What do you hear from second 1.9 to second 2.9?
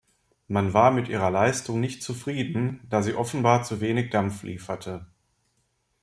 zufrieden,